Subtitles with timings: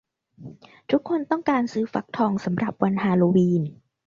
[0.91, 3.63] ทุกคนต้องการซื้อฟักทองสำหรับวันฮาโลวีน